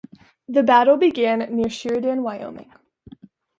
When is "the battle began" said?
0.49-1.55